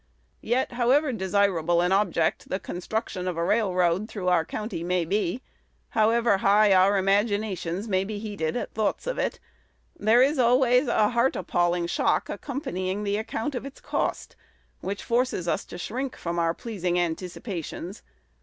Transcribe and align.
Yet 0.41 0.71
however 0.71 1.11
desirable 1.13 1.79
an 1.79 1.91
object 1.91 2.49
the 2.49 2.59
construction 2.59 3.27
of 3.27 3.37
a 3.37 3.43
railroad 3.43 4.09
through 4.09 4.29
our 4.29 4.43
country 4.43 4.81
may 4.81 5.05
be; 5.05 5.43
however 5.89 6.37
high 6.37 6.73
our 6.73 6.97
imaginations 6.97 7.87
may 7.87 8.03
be 8.03 8.17
heated 8.17 8.57
at 8.57 8.73
thoughts 8.73 9.05
of 9.05 9.19
it, 9.19 9.39
there 9.95 10.23
is 10.23 10.39
always 10.39 10.87
a 10.87 11.09
heart 11.09 11.35
appalling 11.35 11.85
shock 11.85 12.29
accompanying 12.29 13.03
the 13.03 13.17
account 13.17 13.53
of 13.53 13.63
its 13.63 13.79
cost, 13.79 14.35
which 14.79 15.03
forces 15.03 15.47
us 15.47 15.63
to 15.65 15.77
shrink 15.77 16.15
from 16.15 16.39
our 16.39 16.55
pleasing 16.55 16.97
anticipations. 16.97 18.01